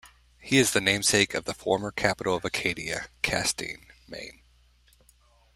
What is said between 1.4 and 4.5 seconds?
the former capital of Acadia, Castine, Maine.